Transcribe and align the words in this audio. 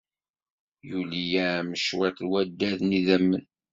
Yuli-am 0.87 1.67
cwiṭ 1.83 2.17
wadad 2.29 2.79
n 2.83 2.91
yidammen. 2.95 3.43